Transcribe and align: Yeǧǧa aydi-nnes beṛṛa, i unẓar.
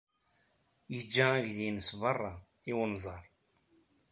Yeǧǧa 0.93 1.25
aydi-nnes 1.35 1.89
beṛṛa, 2.01 2.33
i 2.69 2.71
unẓar. 2.83 3.23